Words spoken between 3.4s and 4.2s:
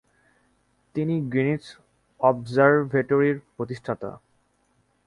প্রতিষ্ঠাতা।